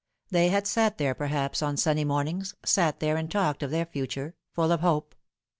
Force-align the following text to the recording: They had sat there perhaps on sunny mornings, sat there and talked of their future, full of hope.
They 0.31 0.49
had 0.49 0.65
sat 0.65 0.97
there 0.97 1.13
perhaps 1.13 1.61
on 1.61 1.77
sunny 1.77 2.03
mornings, 2.03 2.55
sat 2.65 3.01
there 3.01 3.17
and 3.17 3.29
talked 3.29 3.61
of 3.61 3.69
their 3.69 3.85
future, 3.85 4.33
full 4.51 4.71
of 4.71 4.79
hope. 4.81 5.13